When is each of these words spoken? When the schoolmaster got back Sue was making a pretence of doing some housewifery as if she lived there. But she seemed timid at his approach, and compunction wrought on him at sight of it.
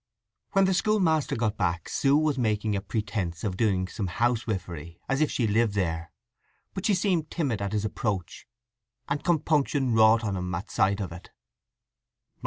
When 0.53 0.65
the 0.65 0.73
schoolmaster 0.73 1.35
got 1.35 1.57
back 1.57 1.87
Sue 1.87 2.17
was 2.17 2.39
making 2.39 2.75
a 2.75 2.81
pretence 2.81 3.43
of 3.43 3.55
doing 3.55 3.87
some 3.87 4.07
housewifery 4.07 4.99
as 5.07 5.21
if 5.21 5.29
she 5.29 5.45
lived 5.45 5.75
there. 5.75 6.11
But 6.73 6.87
she 6.87 6.95
seemed 6.95 7.29
timid 7.29 7.61
at 7.61 7.73
his 7.73 7.85
approach, 7.85 8.47
and 9.07 9.23
compunction 9.23 9.93
wrought 9.93 10.23
on 10.23 10.35
him 10.35 10.55
at 10.55 10.71
sight 10.71 11.01
of 11.01 11.11
it. 11.11 11.29